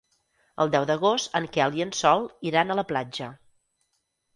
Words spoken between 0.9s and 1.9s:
d'agost en Quel i